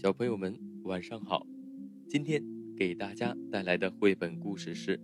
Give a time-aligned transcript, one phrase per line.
[0.00, 1.44] 小朋友们，晚上好！
[2.08, 2.40] 今天
[2.76, 4.96] 给大家带来的绘本故事是《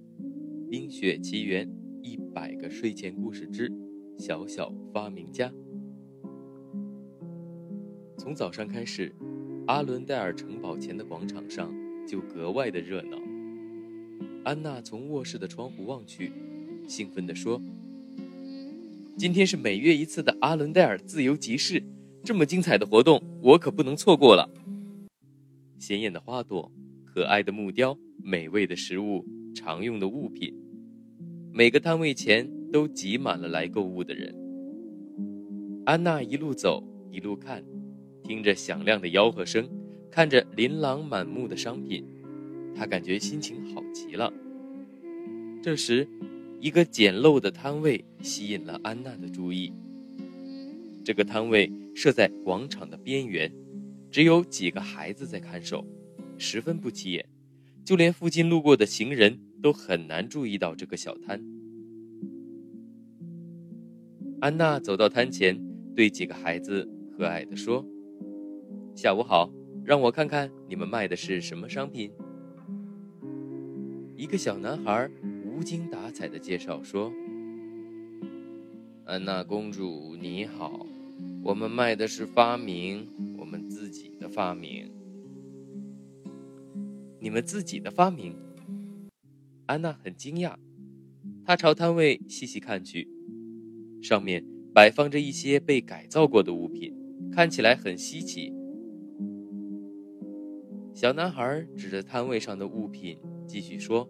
[0.71, 1.69] 冰雪奇缘
[2.01, 3.69] 一百个睡前故事之
[4.17, 5.49] 小小发明家》。
[8.17, 9.13] 从早上开始，
[9.67, 11.75] 阿伦戴尔城堡前的广场上
[12.07, 13.19] 就格外的热闹。
[14.45, 16.31] 安娜从卧室的窗户望去，
[16.87, 17.61] 兴奋地说
[19.19, 21.83] ：“今天是每月一次的阿伦戴尔自由集市，
[22.23, 24.49] 这么精彩的活动，我可不能错过了。”
[25.79, 26.71] 鲜艳的花朵，
[27.05, 29.25] 可爱的木雕，美味的食物，
[29.55, 30.55] 常用的物品，
[31.53, 34.35] 每个摊位前都挤满了来购物的人。
[35.85, 37.63] 安娜一路走一路看，
[38.23, 39.69] 听着响亮的吆喝声，
[40.11, 42.05] 看着琳琅满目的商品，
[42.75, 44.33] 她感觉心情好极了。
[45.63, 46.09] 这时，
[46.61, 49.73] 一个简陋的摊位吸引了安娜的注意。
[51.05, 53.53] 这个摊位设在广场的边缘。
[54.15, 55.85] 只有几个孩子在看守，
[56.39, 57.29] 十分不起眼，
[57.85, 61.43] 就连附近路过的行人都很难注意到这个小摊。
[64.39, 65.61] 安娜走到摊前，
[65.97, 67.85] 对几个孩子和蔼地说
[68.95, 69.51] ：“下午好，
[69.85, 72.13] 让我看看你们卖的是什么商品。”
[74.15, 75.11] 一个小男孩
[75.45, 77.13] 无精打采地介绍说
[79.07, 80.87] ：“安娜公主，你好，
[81.43, 83.09] 我们卖的是发明。”
[83.55, 84.91] 们自己的发明，
[87.21, 88.37] 你们自己的发明。
[89.67, 90.57] 安娜很惊讶，
[91.45, 93.09] 她朝摊位细细看去，
[94.03, 94.45] 上面
[94.75, 96.93] 摆放着一些被改造过的物品，
[97.31, 98.53] 看起来很稀奇。
[100.93, 103.17] 小男孩指着摊位上的物品，
[103.47, 104.09] 继续说：“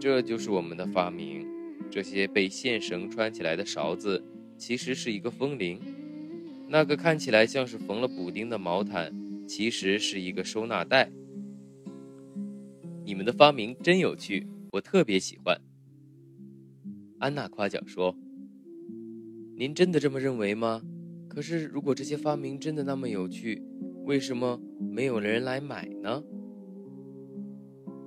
[0.00, 1.46] 这就是我们的发明。
[1.88, 4.20] 这些被线绳穿起来的勺子，
[4.58, 5.80] 其实是一个风铃。”
[6.66, 9.12] 那个看起来像是缝了补丁的毛毯，
[9.46, 11.10] 其实是一个收纳袋。
[13.04, 15.60] 你们的发明真有趣，我特别喜欢。
[17.18, 18.16] 安娜夸奖说
[19.56, 20.82] ：“您真的这么认为吗？
[21.28, 23.62] 可是，如果这些发明真的那么有趣，
[24.04, 26.22] 为什么没有人来买呢？”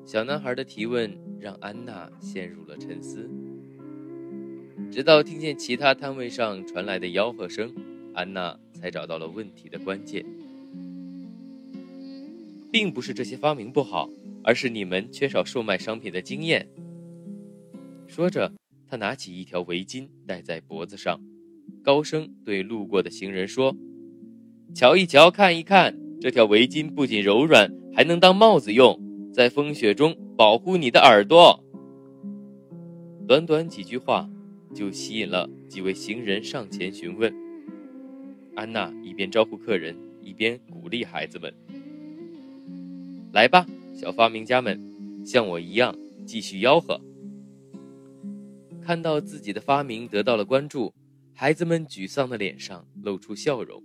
[0.03, 3.29] 小男孩的提问让安娜陷入了沉思，
[4.90, 7.73] 直到听见其他摊位上传来的吆喝声。
[8.17, 10.25] 安娜才找到了问题的关键，
[12.72, 14.09] 并不是这些发明不好，
[14.44, 16.67] 而是你们缺少售卖商品的经验。
[18.07, 18.51] 说着，
[18.88, 21.22] 他拿起一条围巾戴在脖子上，
[21.83, 23.78] 高声对路过的行人说
[24.73, 28.99] ：“瞧一瞧，看一看，这条围巾不仅柔软，还能当帽子用，
[29.31, 31.63] 在风雪中保护你的耳朵。”
[33.28, 34.28] 短短几句话，
[34.73, 37.47] 就吸引了几位行人上前询问。
[38.57, 41.53] 安娜一边招呼客人，一边鼓励孩子们
[43.31, 44.81] ：“来吧，小发明家们，
[45.23, 45.95] 像我一样
[46.25, 47.00] 继续吆喝。”
[48.81, 50.91] 看到自己的发明得到了关注，
[51.35, 53.84] 孩子们沮丧的脸上露出笑容。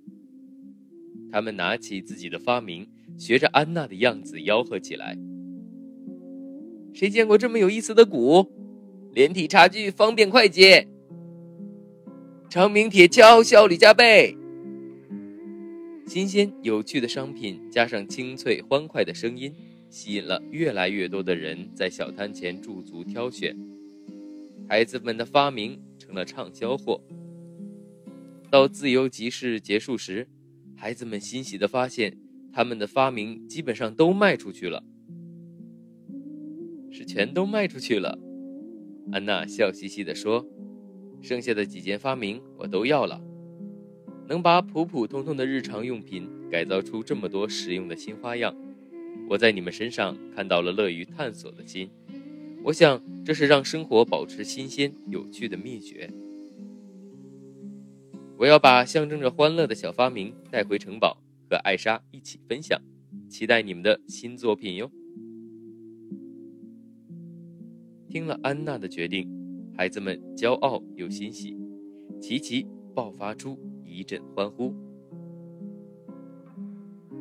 [1.30, 2.88] 他们拿起自己的发明，
[3.18, 5.18] 学着安娜的样子吆喝起来
[6.94, 8.50] ：“谁见过这么有意思的鼓？
[9.12, 10.88] 连体茶具方便快捷，
[12.48, 14.34] 长明铁锹效率加倍。”
[16.06, 19.54] 新鲜有趣的商品，加上清脆欢快的声音，
[19.88, 23.56] 吸引了越来越多的人在小摊前驻足挑选。
[24.68, 27.00] 孩子们的发明成了畅销货。
[28.50, 30.28] 到自由集市结束时，
[30.76, 32.18] 孩子们欣喜地发现，
[32.52, 34.84] 他们的发明基本上都卖出去了。
[36.90, 38.18] 是全都卖出去了，
[39.12, 40.46] 安娜笑嘻嘻地说
[41.22, 43.22] ：“剩下的几件发明我都要了。”
[44.32, 48.56] 能把普普通通的日常用品改造出这么多实用的新花样，
[49.28, 51.90] 我在你们身上看到了乐于探索的心。
[52.64, 56.10] 我想这是让生活保持新鲜有趣的秘诀。
[58.38, 61.18] 我要把象征着欢乐的小发明带回城堡，
[61.50, 62.80] 和艾莎一起分享。
[63.28, 64.90] 期待你们的新作品哟！
[68.08, 69.30] 听了安娜的决定，
[69.76, 71.54] 孩子们骄傲又欣喜，
[72.18, 73.58] 齐齐爆发出。
[73.92, 74.74] 一阵欢呼。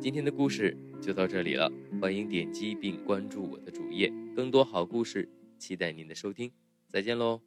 [0.00, 1.70] 今天的故事就到这里了，
[2.00, 5.28] 欢迎点击并关注我的主页，更多好故事
[5.58, 6.50] 期待您的收听。
[6.88, 7.40] 再见喽！